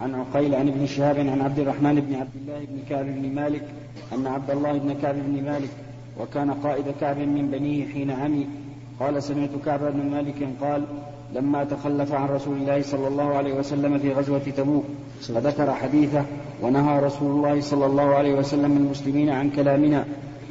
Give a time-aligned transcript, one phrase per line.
[0.00, 3.62] عن عقيل عن ابن شهاب عن عبد الرحمن بن عبد الله بن كعب بن مالك
[4.14, 5.68] أن عبد الله بن كعب بن مالك
[6.20, 8.46] وكان قائد كعب من بنيه حين عمي.
[9.00, 10.82] قال سمعت كعب بن مالك قال
[11.34, 14.84] لما تخلف عن رسول الله صلى الله عليه وسلم في غزوة تبوك
[15.20, 16.24] فذكر حديثه
[16.62, 20.04] ونهى رسول الله صلى الله عليه وسلم المسلمين عن كلامنا.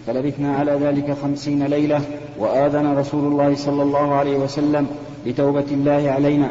[0.07, 2.01] فلبثنا على ذلك خمسين ليلة
[2.39, 4.87] وآذن رسول الله صلى الله عليه وسلم
[5.25, 6.49] بتوبة الله علينا.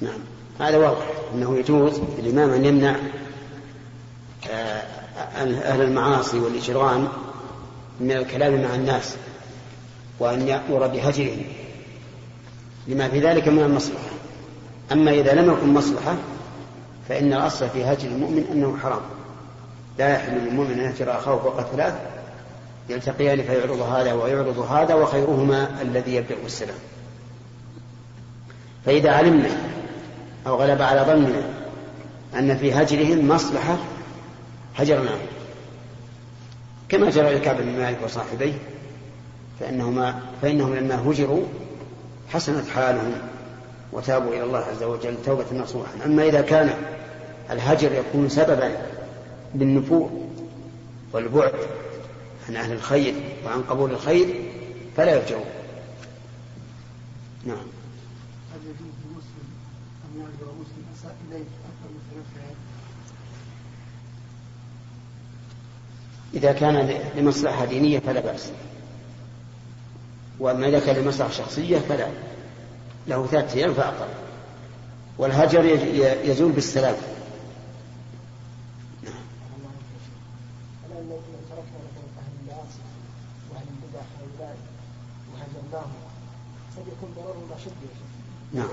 [0.00, 0.18] نعم.
[0.60, 2.96] هذا واضح أنه يجوز للإمام أن يمنع
[4.50, 4.82] آه،
[5.42, 7.08] أهل المعاصي والإجرام
[8.00, 9.16] من الكلام مع الناس
[10.18, 11.42] وأن يأمر بهجرهم
[12.88, 14.10] لما في ذلك من المصلحة.
[14.92, 16.16] أما إذا لم يكن مصلحة
[17.08, 19.00] فإن الأصل في هجر المؤمن أنه حرام.
[19.98, 21.94] لا يحل للمؤمن أن يهجر أخاه فوق ثلاث
[22.88, 26.78] يلتقيان فيعرض هذا ويعرض هذا وخيرهما الذي يبدأ السلام
[28.86, 29.50] فإذا علمنا
[30.46, 31.42] أو غلب على ظننا
[32.38, 33.76] أن في هجرهم مصلحة
[34.76, 35.26] هجرناهم
[36.88, 38.52] كما جرى لكعب بن مالك وصاحبيه
[39.60, 41.42] فإنهما فإنهم لما هجروا
[42.28, 43.12] حسنت حالهم
[43.92, 45.90] وتابوا إلى الله عز وجل توبة نصوحا.
[46.04, 46.74] أما إذا كان
[47.50, 48.76] الهجر يكون سببا
[49.54, 50.10] بالنفور
[51.12, 51.54] والبعد
[52.48, 53.14] عن أهل الخير
[53.46, 54.34] وعن قبول الخير
[54.96, 55.44] فلا يرجعون.
[57.46, 57.79] نعم.
[66.34, 68.50] إذا كان لمصلحة دينية فلا بأس.
[70.38, 72.08] وأما إذا كان لمصلحة شخصية فلا.
[73.06, 74.08] له ثلاثة أيام فأقل.
[75.18, 75.64] والهجر
[76.24, 76.96] يزول بالسلام.
[88.52, 88.68] نعم.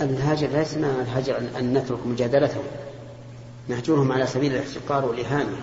[0.00, 2.64] الهاجر ليس معنى الهجر أن نترك مجادلتهم.
[3.68, 5.56] نهجرهم على سبيل الاحتقار والإهانة.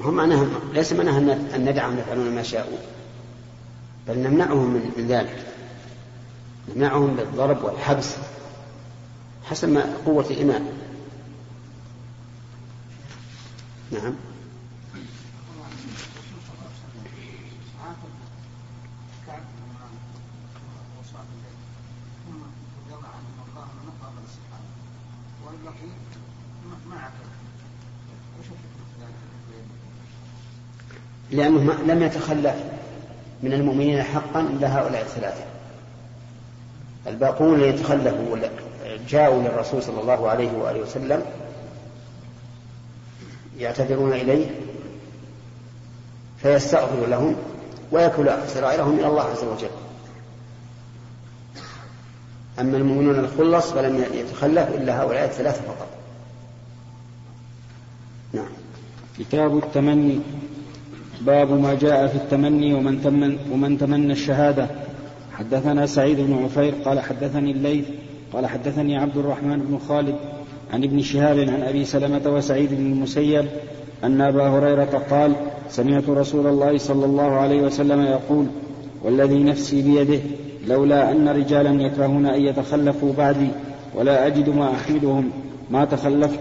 [0.00, 1.18] هم معناها ليس معناها
[1.56, 2.78] أن ندعهم يفعلون ما شاءوا.
[4.08, 5.46] بل نمنعهم من ذلك.
[6.68, 8.16] نمنعهم بالضرب والحبس.
[9.44, 10.66] حسب قوة الإيمان.
[13.90, 14.14] نعم.
[31.38, 32.54] لأنه لم يتخلف
[33.42, 35.44] من المؤمنين حقا إلا هؤلاء الثلاثة.
[37.06, 38.36] الباقون الذين تخلفوا
[39.08, 41.22] جاءوا للرسول صلى الله عليه وآله وسلم
[43.58, 44.46] يعتذرون إليه
[46.42, 47.36] فيستغفر لهم
[47.92, 49.70] ويكل سرائرهم إلى الله عز وجل.
[52.60, 55.88] أما المؤمنون الخلص فلم يتخلف إلا هؤلاء الثلاثة فقط.
[58.32, 58.48] نعم.
[59.18, 60.20] كتاب التمني
[61.26, 64.66] باب ما جاء في التمني ومن تمن ومن تمنى الشهادة.
[65.38, 67.84] حدثنا سعيد بن عفير قال حدثني الليث
[68.32, 70.14] قال حدثني عبد الرحمن بن خالد
[70.72, 73.46] عن ابن شهاب عن أبي سلمة وسعيد بن المسيب
[74.04, 75.32] أن أبا هريرة قال
[75.68, 78.46] سمعت رسول الله صلى الله عليه وسلم يقول
[79.04, 80.20] والذي نفسي بيده
[80.68, 83.48] لولا أن رجالا يكرهون أن يتخلفوا بعدي
[83.94, 85.30] ولا أجد ما احيلهم
[85.70, 86.40] ما تخلفت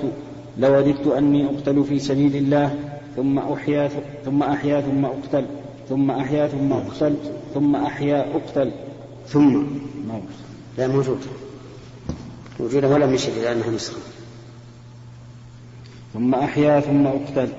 [0.59, 2.75] لوددت أني أقتل في سبيل الله
[3.15, 3.89] ثم أحيا
[4.25, 5.45] ثم أحيا ثم أقتل
[5.89, 7.15] ثم أحيا ثم أقتل
[7.53, 8.71] ثم أحيا أقتل.
[9.27, 9.53] ثم.
[10.07, 10.23] موت
[10.77, 11.19] لا موجود.
[12.59, 13.99] موجودة ولا من شيء لأنها نسخة
[16.13, 17.49] ثم أحيا ثم أقتل.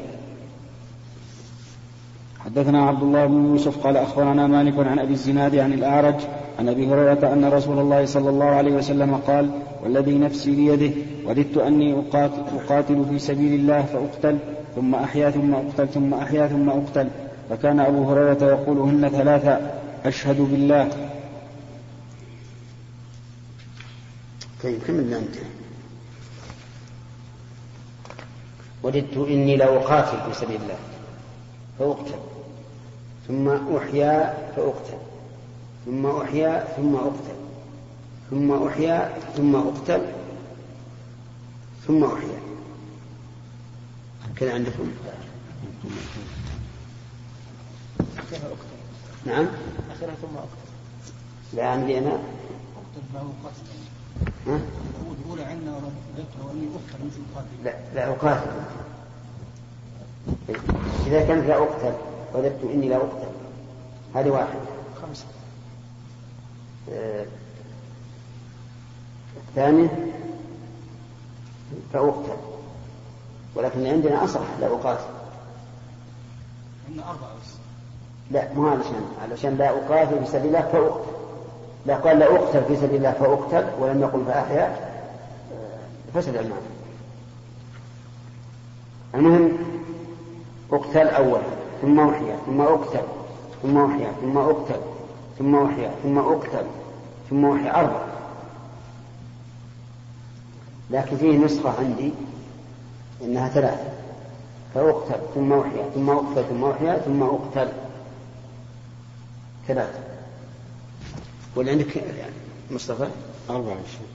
[2.45, 6.15] حدثنا عبد الله بن يوسف قال أخبرنا مالك عن أبي الزناد عن الأعرج
[6.59, 9.51] عن أبي هريرة أن رسول الله صلى الله عليه وسلم قال
[9.83, 10.95] والذي نفسي بيده
[11.27, 14.39] وددت أني أقاتل, أقاتل في سبيل الله فأقتل
[14.77, 17.09] ثم أحيا ثم أقتل ثم أحيا ثم أقتل.
[17.51, 20.89] فكان أبو هريرة يقولهن ثلاثا أشهد بالله.
[24.63, 25.37] طيب كمل أنت؟
[28.83, 30.79] وددت إني لأقاتل في سبيل الله
[31.79, 32.19] فأقتل
[33.29, 34.99] ثم أحيا فأقتل
[35.87, 37.48] ثم أحيا ثم أقتل.
[38.31, 40.03] ثم أحيا ثم أقتل
[41.87, 42.41] ثم أحيا.
[44.37, 44.93] كذا عندكم.
[49.27, 49.47] نعم.
[49.91, 50.69] آخرها ثم أقتل
[51.55, 52.13] لا عندي أنا.
[52.13, 53.67] أقتل فهو قتل
[54.47, 54.61] ها؟
[55.25, 55.81] الأولى عندنا
[57.65, 58.51] لا لا أقاتل.
[61.07, 61.93] إذا كانت لا أقتل
[62.35, 63.29] وددت إني لا أقتل.
[64.15, 64.61] هذه واحدة
[65.03, 65.25] خمسة.
[69.59, 69.89] آه، الثاني
[71.93, 72.37] فأقتل.
[73.55, 75.05] ولكن عندنا أصح لا أقاتل.
[76.89, 77.55] عندنا أربعة بس.
[78.31, 81.11] لا مو علشان علشان لا أقاتل في سبيل الله فأقتل.
[81.87, 84.67] لا قال لا أقتل في سبيل الله فأقتل ولم يقل فأحيا.
[84.67, 86.79] آه، فسد المعنى
[89.15, 89.59] المهم
[90.73, 91.43] أقتل أولا
[91.83, 93.03] ثم أحيا ثم أقتل
[93.63, 94.81] ثم أحيا ثم أقتل
[95.39, 96.67] ثم أحيا ثم أقتل
[97.31, 98.08] ثم أحيا أربع
[100.91, 102.13] لكن فيه نسخة عندي
[103.23, 103.93] إنها ثلاثة.
[104.75, 107.73] فأقتل ثم أحيا ثم أقتل ثم أحيا ثم أقتل.
[109.69, 109.99] ثلاثة.
[111.57, 112.05] واللي عندك
[112.71, 113.09] مصطفى؟
[113.51, 114.09] أربعة شيء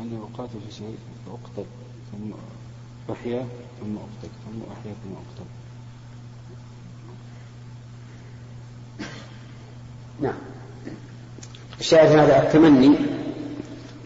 [0.00, 0.96] عندي أقاتل في سبيل
[1.26, 1.68] فأقتل
[2.12, 2.32] ثم
[3.12, 3.46] أحيا
[3.80, 5.48] ثم أقتل ثم أحيا ثم أقتل.
[10.20, 10.38] نعم.
[11.80, 12.96] الشاهد هذا التمني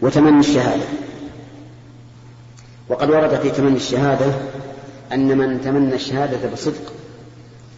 [0.01, 0.85] وتمني الشهادة.
[2.93, 4.33] وقد ورد في تمني الشهادة
[5.13, 6.93] أن من تمنى الشهادة بصدق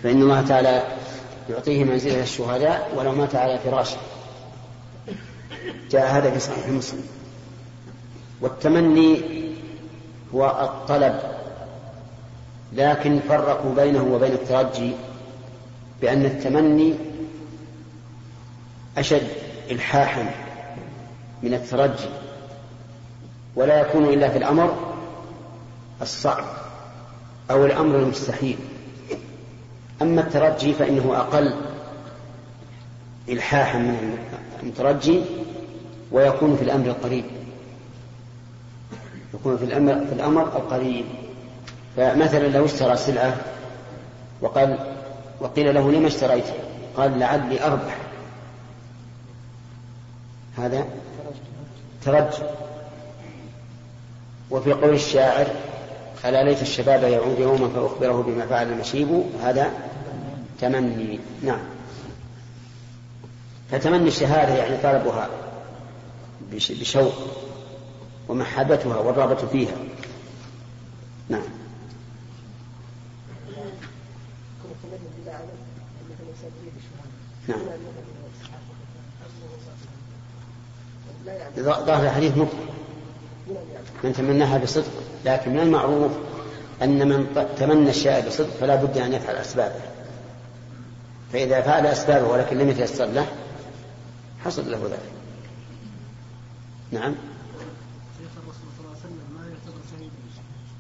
[0.04, 0.84] فإن الله تعالى
[1.50, 3.98] يعطيه منزلة الشهداء ولو مات على فراشه.
[5.92, 7.04] جاء هذا في صحيح مسلم.
[8.42, 9.22] والتمني
[10.36, 11.20] هو الطلب
[12.74, 14.92] لكن فرقوا بينه وبين الترجي
[16.02, 16.94] بأن التمني
[18.98, 19.28] أشد
[19.72, 20.36] إلحاحا
[21.44, 22.10] من الترجي
[23.56, 24.95] ولا يكون إلا في الأمر
[26.02, 26.46] الصعب
[27.52, 28.58] أو الأمر المستحيل.
[30.02, 31.56] أما الترجي فإنه أقل
[33.30, 34.18] إلحاحا من
[34.64, 35.22] المترجي
[36.12, 37.26] ويكون في الأمر القريب.
[39.34, 41.06] يكون في الأمر في الأمر القريب.
[41.98, 43.36] فمثلا لو اشترى سلعة
[44.42, 44.80] وقال
[45.40, 46.46] وقيل له لما اشتريت؟
[46.98, 47.98] قال لعلي أربح.
[50.58, 50.86] هذا
[52.06, 52.44] ترجي.
[54.52, 55.48] وفي قول الشاعر
[56.26, 59.72] ألا ليت الشباب يعود يوما فأخبره بما فعل المشيب هذا
[60.62, 61.20] تمني.
[61.44, 61.60] نعم.
[63.72, 65.30] فتمني الشهادة يعني طلبها
[66.52, 67.14] بشوق
[68.30, 69.76] ومحبتها والرغبة فيها.
[71.30, 71.42] نعم.
[77.48, 77.60] نعم.
[81.60, 82.76] ظاهر الحديث مطلق
[84.04, 84.92] من تمناها بصدق
[85.26, 86.12] لكن من المعروف
[86.82, 89.82] أن من تمنى الشيء بصدق فلا بد أن يفعل أسبابه.
[91.34, 93.26] فإذا فعل أسبابه ولكن لم يتيسر له
[94.46, 95.00] حصل له ذلك.
[96.92, 97.16] نعم.
[98.20, 100.14] شيخ الرسول صلى الله عليه وسلم ما يعتبر شهيدا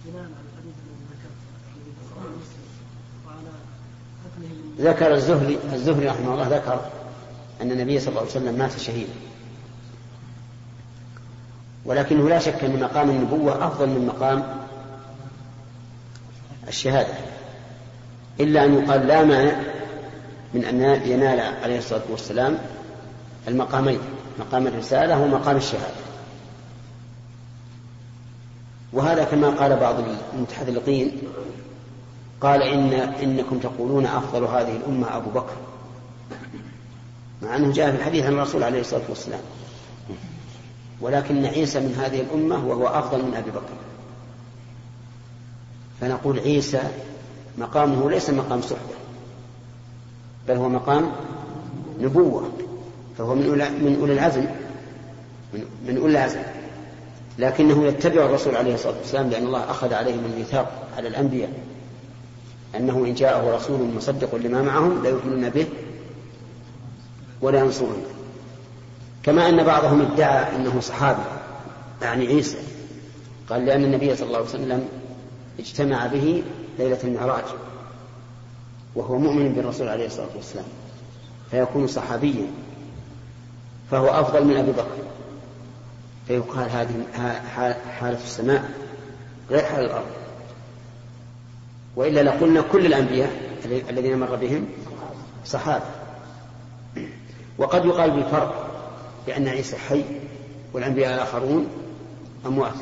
[0.05, 1.91] بناء على الحديث الذي
[3.27, 6.91] وعلى ذكر الزهري الزهري رحمه الله ذكر
[7.61, 9.13] أن النبي صلى الله عليه وسلم مات شهيدا.
[11.85, 14.43] ولكنه لا شك أن مقام النبوة أفضل من مقام
[16.67, 17.13] الشهادة
[18.39, 19.59] إلا أن يقال لا مانع
[20.53, 22.57] من أن ينال عليه الصلاة والسلام
[23.47, 23.99] المقامين
[24.39, 26.05] مقام الرسالة ومقام الشهادة.
[28.93, 29.95] وهذا كما قال بعض
[30.33, 31.21] المتحذلقين
[32.41, 32.93] قال إن
[33.23, 35.55] إنكم تقولون أفضل هذه الأمة أبو بكر
[37.41, 39.39] مع أنه جاء في الحديث عن الرسول عليه الصلاة والسلام.
[41.01, 43.73] ولكن عيسى من هذه الأمة وهو أفضل من أبي بكر.
[46.01, 46.81] فنقول عيسى
[47.57, 48.95] مقامه ليس مقام صحبة
[50.47, 51.11] بل هو مقام
[51.99, 52.49] نبوة
[53.17, 54.45] فهو من أولى من أولي العزم
[55.87, 56.39] من أولي العزم.
[57.39, 61.49] لكنه يتبع الرسول عليه الصلاة والسلام لأن الله أخذ عليهم الميثاق على الأنبياء.
[62.75, 65.65] أنه إن جاءه رسول مصدق لما معهم ليؤمنون به
[67.41, 68.05] ولا ينصرونه.
[69.25, 71.23] كما أن بعضهم ادعى أنه صحابي
[72.01, 72.57] يعني عيسى.
[73.49, 74.89] قال لأن النبي صلى الله عليه وسلم
[75.59, 76.43] اجتمع به
[76.79, 77.43] ليلة المعراج
[78.95, 80.65] وهو مؤمن بالرسول عليه الصلاة والسلام
[81.51, 82.47] فيكون صحابيا
[83.91, 84.97] فهو أفضل من أبي بكر.
[86.27, 87.05] فيقال هذه
[87.99, 88.69] حالة السماء
[89.49, 90.05] غير حال الأرض.
[91.95, 93.31] وإلا لقلنا كل الأنبياء
[93.65, 94.65] الذين مر بهم
[95.45, 95.85] صحابة.
[97.57, 98.64] وقد يقال بالفرق.
[99.27, 100.03] بأن عيسى حي
[100.73, 101.67] والأنبياء الآخرون
[102.45, 102.73] أموات.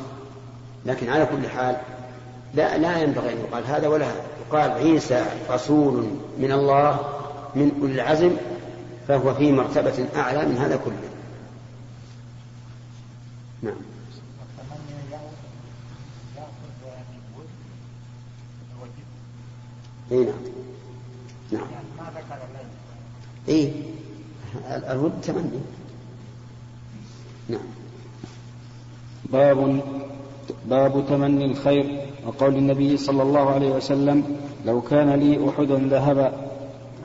[0.86, 1.76] لكن على كل حال
[2.54, 4.22] لا لا ينبغي أن يقال هذا ولا هذا.
[4.48, 6.06] يقال عيسى رسول
[6.38, 6.98] من الله
[7.54, 8.36] من أولي العزم
[9.08, 11.10] فهو في مرتبة أعلى من هذا كله.
[13.62, 13.74] نعم.
[20.12, 20.34] إي نعم.
[21.52, 21.66] نعم.
[23.48, 23.72] إي.
[24.90, 25.60] الود تمني.
[27.48, 27.60] نعم.
[29.32, 29.80] باب
[30.66, 34.24] باب تمني الخير وقول النبي صلى الله عليه وسلم
[34.66, 36.32] لو كان لي أحد ذهبا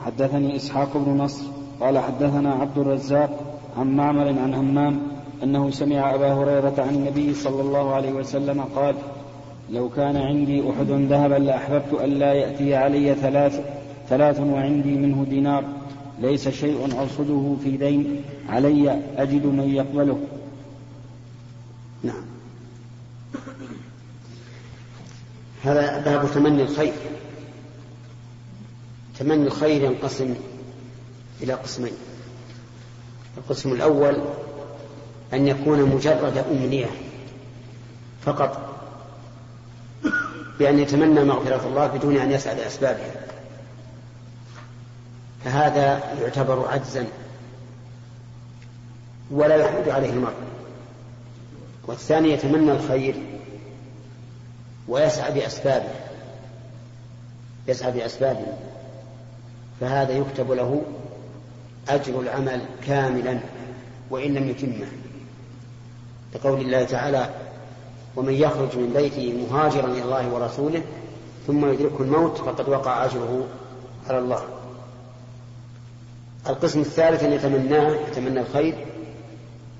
[0.04, 1.44] حدثني إسحاق بن نصر
[1.80, 3.30] قال حدثنا عبد الرزاق
[3.78, 5.00] عن معمر عن همام
[5.42, 8.94] أنه سمع أبا هريرة عن النبي صلى الله عليه وسلم قال
[9.70, 13.60] لو كان عندي أحد ذهبا لأحببت ألا يأتي علي ثلاث
[14.08, 15.64] ثلاث وعندي منه دينار.
[16.20, 20.20] ليس شيء أرصده في دين علي أجد من يقبله.
[22.02, 22.22] نعم.
[25.62, 26.92] هذا باب تمني الخير.
[29.18, 30.34] تمني الخير ينقسم
[31.42, 31.92] إلى قسمين.
[33.38, 34.16] القسم الأول
[35.32, 36.90] أن يكون مجرد أمنية
[38.22, 38.76] فقط
[40.58, 43.26] بأن يتمنى مغفرة الله بدون أن يسعى لأسبابها.
[45.44, 47.06] فهذا يعتبر عجزا
[49.30, 50.34] ولا يحمد عليه المرء.
[51.86, 53.14] والثاني يتمنى الخير
[54.88, 55.90] ويسعى بأسبابه
[57.68, 58.46] يسعى بأسبابه
[59.80, 60.82] فهذا يكتب له
[61.88, 63.40] أجر العمل كاملا
[64.10, 64.88] وإن لم يتمه.
[66.34, 67.30] لقول الله تعالى
[68.16, 70.82] ومن يخرج من بيته مهاجرا إلى الله ورسوله
[71.46, 73.46] ثم يدركه الموت فقد وقع أجره
[74.08, 74.59] على الله.
[76.46, 78.74] القسم الثالث أن يتمناه يتمنى الخير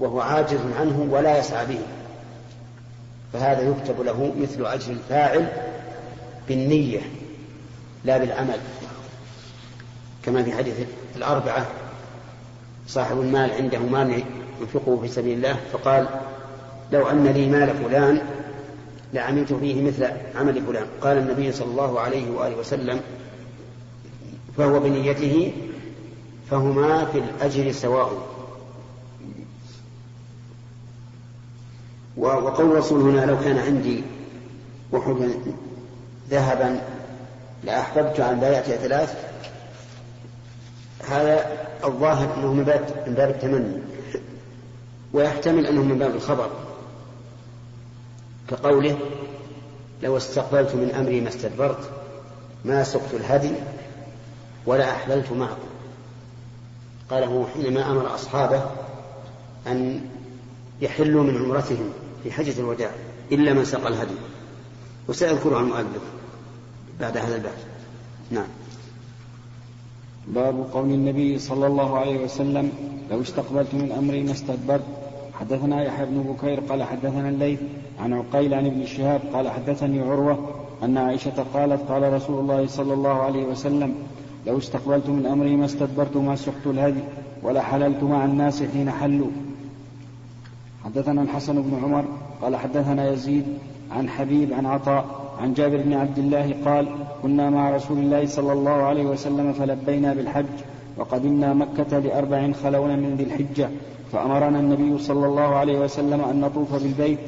[0.01, 1.81] وهو عاجز عنه ولا يسعى به.
[3.33, 5.47] فهذا يكتب له مثل أجر الفاعل
[6.49, 7.01] بالنية
[8.05, 8.59] لا بالعمل.
[10.23, 10.75] كما في حديث
[11.17, 11.67] الأربعة
[12.89, 14.23] صاحب المال عنده مال
[14.61, 16.09] ينفقه في سبيل الله فقال
[16.93, 18.21] لو أن لي مال فلان
[19.15, 20.87] لعملت فيه مثل عمل فلان.
[21.01, 23.01] قال النبي صلى الله عليه وآله وسلم
[24.57, 25.53] فهو بنيته
[26.51, 28.13] فهما في الأجر سواء.
[32.17, 34.03] وقول الرسول هنا لو كان عندي
[34.93, 35.31] وحب
[36.31, 36.81] ذهبا
[37.65, 39.15] لأحببت أن لا يأتي ثلاث
[41.09, 43.83] هذا الظاهر أنه من باب من باب التمني.
[45.13, 46.51] ويحتمل أنه من باب الخبر.
[48.49, 48.99] كقوله
[50.03, 51.91] لو استقبلت من أمري ما استدبرت
[52.65, 53.53] ما سقت الهدي
[54.67, 55.70] ولا أحللت معكم.
[57.11, 58.63] قاله حينما أمر أصحابه
[59.67, 60.01] أن
[60.81, 61.91] يحلوا من عمرتهم
[62.23, 62.91] في حجة الوداع
[63.33, 64.15] إلا من سقى الهدي.
[65.09, 66.03] وسيذكرها المؤلف
[67.01, 67.55] بعد هذا الباب
[68.31, 68.47] نعم.
[70.29, 72.73] باب قول النبي صلى الله عليه وسلم
[73.11, 74.85] لو استقبلت من أمري ما استدبرت.
[75.41, 77.61] حدثنا يحيى بن بكير قال حدثنا الليث
[78.01, 80.39] عن عقيل عن ابن شهاب قال حدثني عروة
[80.83, 83.95] أن عائشة قالت قال رسول الله صلى الله عليه وسلم
[84.47, 87.01] لو استقبلت من أمري ما استدبرت ما سحت الهدي
[87.43, 89.31] ولا حللت مع الناس حين حلوا.
[90.85, 92.05] حدثنا الحسن بن عمر
[92.43, 93.45] قال حدثنا يزيد
[93.91, 95.05] عن حبيب عن عطاء
[95.43, 96.89] عن جابر بن عبد الله قال
[97.23, 100.45] كنا مع رسول الله صلى الله عليه وسلم فلبينا بالحج
[100.97, 103.69] وقدمنا مكة لأربع خلون من ذي الحجة
[104.13, 107.19] فأمرنا النبي صلى الله عليه وسلم أن نطوف بالبيت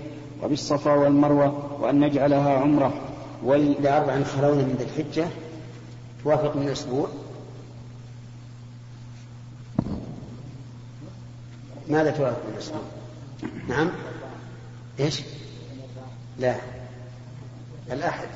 [0.45, 2.93] وبالصفا والمروة وأن نجعلها عمرة.
[3.83, 5.27] لأربع خلون من ذي الحجة
[6.25, 7.09] توافق من أسبوع
[11.89, 12.81] ماذا توافق من أسبوع
[13.69, 13.91] نعم.
[15.01, 15.23] إيش؟
[16.39, 16.57] لا.
[17.93, 18.29] الأحد.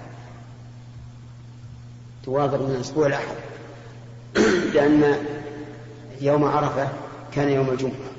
[2.24, 3.36] توافق من الأسبوع الأحد.
[4.74, 5.26] لأن
[6.20, 6.88] يوم عرفة
[7.32, 8.10] كان يوم الجمعة.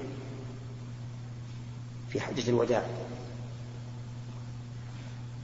[2.10, 2.84] في حجة الوداع.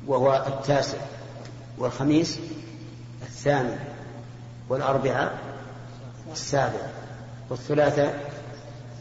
[0.07, 0.97] وهو التاسع.
[1.77, 2.39] والخميس
[3.21, 3.92] الثامن.
[4.73, 5.39] والأربعاء
[6.31, 6.81] السابع
[7.49, 8.31] والثلاثاء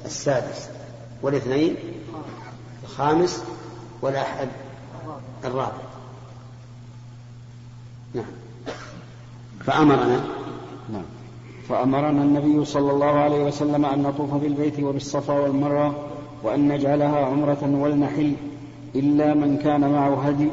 [0.04, 0.68] السادس
[1.22, 1.76] والاثنين
[2.82, 3.44] الخامس
[4.02, 4.48] والأحد
[5.44, 5.82] الرابع.
[8.14, 8.24] نعم.
[9.66, 10.20] فأمرنا.
[10.92, 11.04] نعم.
[11.68, 15.94] فأمرنا النبي صلى الله عليه وسلم أن نطوف بالبيت وبالصفا والمروة
[16.42, 18.34] وأن نجعلها عمرة ولنحل
[18.94, 20.48] إلا من كان معه هدي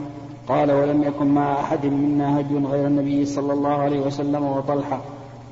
[0.50, 5.02] قال ولم يكن مع أحد منا هدي غير النبي صلى الله عليه وسلم وطلحة.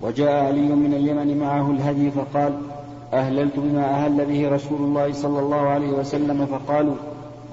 [0.01, 2.61] وجاء علي من اليمن معه الهدي فقال
[3.13, 6.45] أهللت بما أهل به رسول الله صلى الله عليه وسلم.
[6.45, 6.95] فقالوا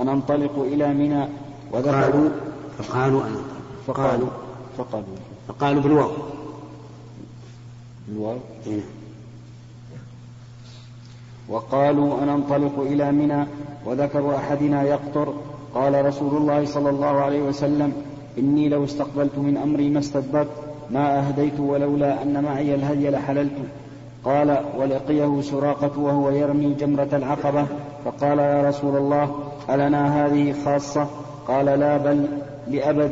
[0.00, 1.24] أننطلق إلى منى.
[1.72, 2.28] وذكروا.
[2.78, 3.40] فقالوا أنا
[3.86, 4.28] فقالوا
[4.78, 5.16] فقالوا.
[5.48, 6.10] فقالوا بالواو.
[8.08, 8.36] بالواو؟
[8.66, 8.80] نعم
[11.48, 13.46] وقالوا أننطلق إلى منى.
[13.86, 15.34] وذكر أحدنا يقطر.
[15.74, 17.92] قال رسول الله صلى الله عليه وسلم
[18.38, 20.48] إني لو استقبلت من أمري ما استدبرت
[20.90, 23.58] ما أهديت ولولا أن معي الهدي لحللت.
[24.24, 27.66] قال ولقيه سراقة وهو يرمي جمرة العقبة.
[28.04, 29.34] فقال يا رسول الله
[29.70, 31.06] ألنا هذه خاصة؟
[31.48, 32.26] قال لا بل
[32.68, 33.10] لأبد.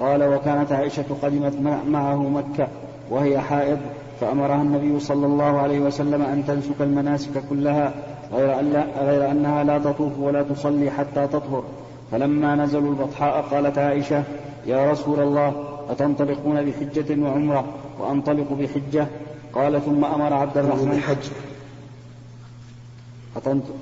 [0.00, 1.54] قال وكانت عائشة قدمت
[1.88, 2.68] معه مكة
[3.10, 3.78] وهي حائض
[4.20, 7.92] فأمرها النبي صلى الله عليه وسلم أن تنسك المناسك كلها
[8.32, 11.62] غير, أن غير أنها لا تطوف ولا تصلي حتى تطهر.
[12.10, 14.22] فلما نزلوا البطحاء قالت عائشة
[14.66, 17.64] يا رسول الله أتنطلقون بحجة وعمرة؟
[17.98, 19.06] وأنطلق بحجة؟
[19.52, 21.30] قال ثم أمر عبد الرحمن بحج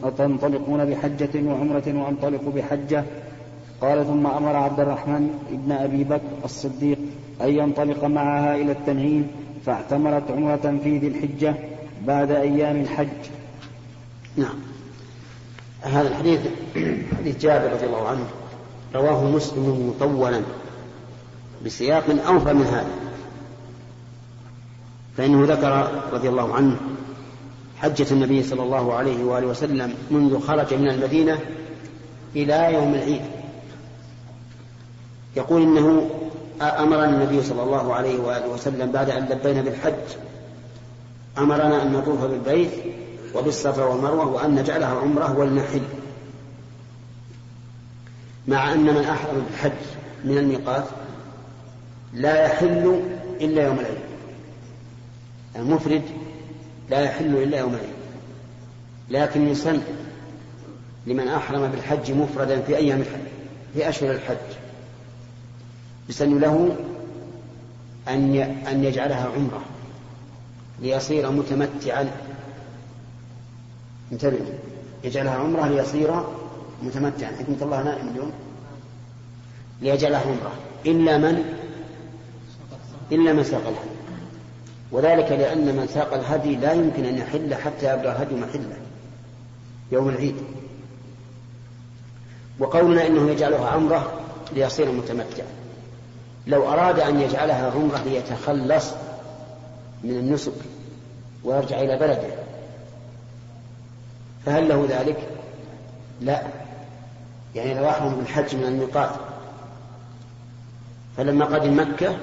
[0.05, 3.05] أتنطلقون بحجة وعمرة وأنطلق بحجة؟
[3.81, 6.99] قال ثم أمر عبد الرحمن بن أبي بكر الصديق
[7.41, 9.31] أن ينطلق معها إلى التنعيم
[9.67, 11.55] فاعتمرت عمرة في ذي الحجة
[12.07, 13.09] بعد أيام الحج.
[14.37, 14.78] نعم.
[15.83, 16.41] هذا الحديث
[17.19, 18.25] حديث جابر رضي الله عنه
[18.95, 20.43] رواه مسلم مطولا
[21.65, 22.91] بسياق أوفى من هذا.
[25.17, 26.77] فإنه ذكر رضي الله عنه
[27.79, 31.39] حجة النبي صلى الله عليه وآله وسلم منذ خرج من المدينة
[32.37, 33.23] إلى يوم العيد.
[35.37, 36.11] يقول إنه
[36.63, 40.17] أمرنا النبي صلى الله عليه وآله وسلم بعد أن لبينا بالحج
[41.39, 42.71] أمرنا أن نطوف بالبيت
[43.35, 45.83] وبالصفا والمروة وأن نجعلها عمرة ولنحل
[48.49, 49.87] مع أن من أحرم بالحج
[50.25, 50.85] من الميقات
[52.15, 53.03] لا يحل
[53.41, 53.99] إلا يوم العيد.
[55.57, 56.03] المفرد
[56.91, 57.99] لا يحل إلا يوم العيد.
[59.11, 59.81] لكن يسن
[61.07, 63.21] لمن أحرم بالحج مفردا في أيام الحج
[63.75, 64.57] في أشهر الحج.
[66.09, 66.77] يسن له
[68.09, 68.37] أن
[68.71, 69.63] أن يجعلها عمرة
[70.81, 72.11] ليصير متمتعا
[74.13, 74.39] انتبه
[75.05, 76.11] يجعلها عمرة ليصير
[76.83, 77.31] متمتعا.
[77.31, 78.33] حكمة الله نائم اليوم.
[79.83, 80.53] ليجعلها عمرة.
[80.87, 81.55] إلا من؟
[83.13, 83.99] إلا من ساق الهدي.
[84.93, 88.77] وذلك لأن من ساق الهدي لا يمكن أن يحل حتى يبلغ الهدي محله.
[89.93, 90.37] يوم العيد.
[92.59, 94.21] وقولنا إنه يجعلها عمرة
[94.53, 95.47] ليصير متمتعا.
[96.47, 98.91] لو أراد أن يجعلها عمرة ليتخلص
[100.05, 100.53] من النسك
[101.45, 102.29] ويرجع إلى بلده
[104.49, 105.17] فهل له ذلك؟
[106.21, 106.43] لا.
[107.55, 109.11] يعني لو أحرم بالحج من الميقات
[111.17, 112.17] فلما قدم مكة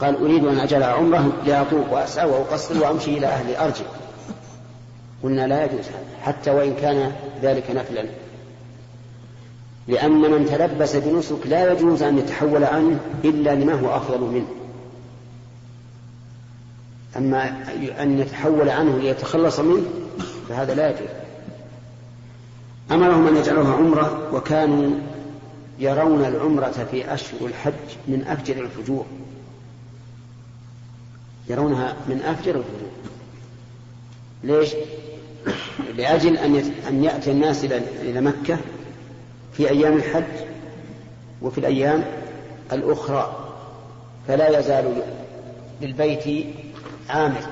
[0.00, 3.84] قال أريد أن أجعل عمرة لأطوف وأسعى وأقصر وأمشي إلى أهلي أرجع
[5.22, 7.12] قلنا لا يجوز هذا حتى وإن كان
[7.42, 8.04] ذلك نفلا
[9.88, 14.48] لأن من تلبس بنسك لا يجوز أن يتحول عنه إلا لما هو أفضل منه.
[17.16, 17.64] أما
[18.00, 19.86] أن يتحول عنه ليتخلص منه
[20.48, 21.21] فهذا لا يجوز.
[22.92, 24.90] أمرهم أن يجعلوها عمرة وكانوا
[25.78, 29.06] يرون العمرة في أشهر الحج من أفجر الفجور.
[31.48, 32.90] يرونها من أفجر الفجور.
[34.44, 34.74] ليش؟
[35.96, 36.36] لأجل
[36.88, 37.64] أن يأتي الناس
[38.02, 38.58] إلى مكة
[39.52, 40.46] في أيام الحج
[41.42, 42.04] وفي الأيام
[42.72, 43.48] الأخرى.
[44.28, 45.02] فلا يزال
[45.80, 46.46] للبيت
[47.10, 47.46] عامل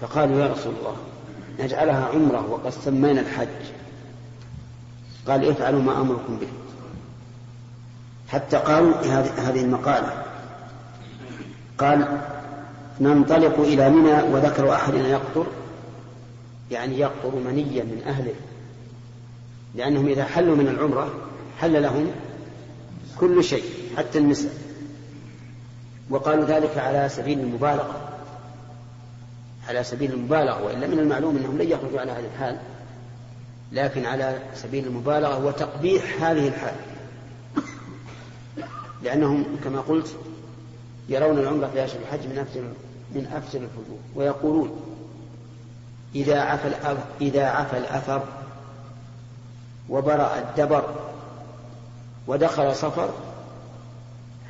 [0.00, 0.96] فقالوا يا رسول الله
[1.60, 3.48] نجعلها عمرة وقد سمينا الحج.
[5.28, 6.48] قال افعلوا ما أمركم به.
[8.28, 8.96] حتى قالوا
[9.38, 10.22] هذه المقالة.
[11.78, 12.20] قال
[13.00, 15.46] ننطلق إلى منى وذكر أحدنا يقطر
[16.70, 18.34] يعني يقطر منيا من أهله
[19.74, 21.14] لأنهم إذا حلوا من العمرة
[21.58, 22.06] حل لهم
[23.20, 23.64] كل شيء
[23.96, 24.52] حتى النساء.
[26.10, 28.17] وقالوا ذلك على سبيل المبالغة.
[29.68, 32.58] على سبيل المبالغة وإلا من المعلوم أنهم لن يخرجوا على هذه الحال
[33.72, 36.74] لكن على سبيل المبالغة وتقبيح هذه الحال.
[39.02, 40.16] لأنهم كما قلت
[41.08, 42.62] يرون العمرة في أشهر الحج من أفجر
[43.14, 44.80] من أفجر الفجور ويقولون
[46.14, 48.24] إذا عفى إذا عفى الأثر
[49.88, 50.94] وبرأ الدبر
[52.26, 53.10] ودخل صفر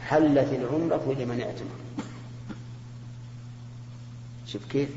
[0.06, 2.06] حلت العمرة لمن اعتمر.
[4.46, 4.88] شوف كيف؟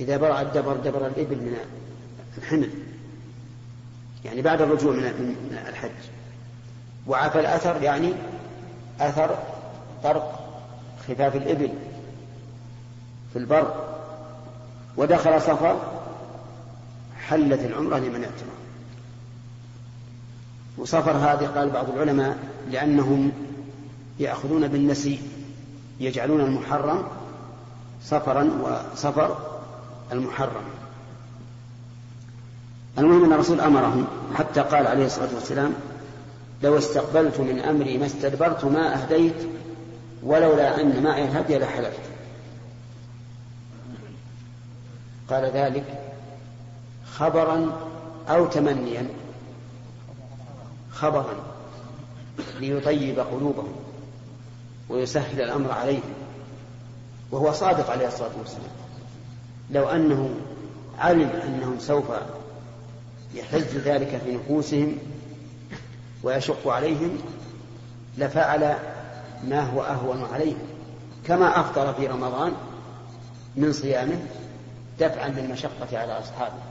[0.00, 1.56] إذا برأ الدبر دبر الإبل من
[2.38, 2.70] الحمل
[4.24, 5.90] يعني بعد الرجوع من الحج.
[7.06, 8.12] وعفى الأثر يعني
[9.00, 9.38] أثر
[10.02, 10.56] طرق
[11.08, 11.72] خفاف الإبل
[13.32, 13.94] في البر.
[14.96, 15.80] ودخل صفر
[17.28, 18.54] حلت العمرة لمن اعتمر
[20.78, 22.38] وصفر هذه قال بعض العلماء
[22.70, 23.32] لأنهم
[24.20, 25.20] يأخذون بالنسي
[26.00, 27.02] يجعلون المحرم
[28.04, 29.53] صفرا وصفر
[30.12, 30.64] المحرم.
[32.98, 35.74] المهم أن الرسول أمرهم حتى قال عليه الصلاة والسلام
[36.62, 39.34] لو استقبلت من أمري ما استدبرت ما أهديت
[40.22, 42.00] ولولا أن معي الهدي لحلفت.
[45.30, 45.84] قال ذلك
[47.12, 47.80] خبرا
[48.28, 49.08] أو تمنيا.
[50.92, 51.34] خبرا
[52.60, 53.72] ليطيب قلوبهم
[54.88, 56.14] ويسهل الأمر عليهم.
[57.30, 58.83] وهو صادق عليه الصلاة والسلام.
[59.70, 60.34] لو أنه
[60.98, 62.04] علم أنهم سوف
[63.34, 64.98] يحز ذلك في نفوسهم
[66.22, 67.18] ويشق عليهم
[68.18, 68.76] لفعل
[69.48, 70.58] ما هو أهون عليهم.
[71.26, 72.52] كما أفطر في رمضان
[73.56, 74.18] من صيامه
[75.00, 76.62] دفعا للمشقة على أصحابه.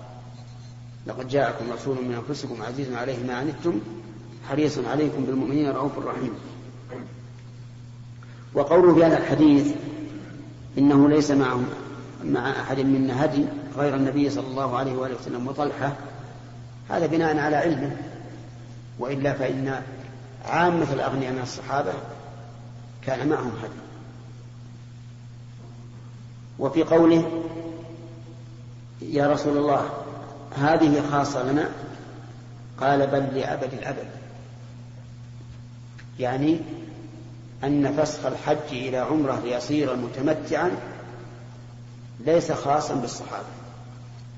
[1.07, 3.79] لقد جاءكم رسول من أنفسكم عزيز عليه ما عنتم
[4.49, 6.33] حريص عليكم بالمؤمنين رؤوف رحيم.
[8.53, 9.67] وقوله في هذا الحديث
[10.77, 11.65] إنه ليس معهم
[12.25, 13.45] مع أحد منا هدي
[13.77, 15.93] غير النبي صلى الله عليه وآله وسلم وطلحة
[16.89, 17.97] هذا بناء على علمه
[18.99, 19.81] وإلا فإن
[20.45, 21.93] عامة الأغنياء من الصحابة
[23.01, 23.83] كان معهم هدي.
[26.59, 27.43] وفي قوله
[29.01, 29.89] يا رسول الله
[30.57, 31.69] هذه خاصة لنا؟
[32.81, 34.07] قال بل لأبد الأبد.
[36.19, 36.59] يعني
[37.63, 40.71] أن فسخ الحج إلى عمرة ليصير متمتعا
[42.25, 43.45] ليس خاصا بالصحابة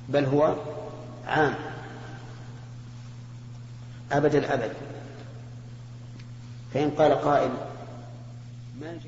[0.09, 0.55] بل هو
[1.27, 1.55] عام.
[4.11, 4.73] أبد الأبد.
[6.73, 7.51] فإن قال قائل
[8.81, 8.99] ما